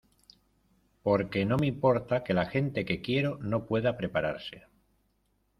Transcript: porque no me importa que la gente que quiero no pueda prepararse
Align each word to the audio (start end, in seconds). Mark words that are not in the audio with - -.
porque 1.03 1.45
no 1.45 1.57
me 1.57 1.67
importa 1.67 2.23
que 2.23 2.33
la 2.33 2.47
gente 2.47 2.85
que 2.85 3.03
quiero 3.03 3.37
no 3.37 3.67
pueda 3.67 3.97
prepararse 3.97 4.63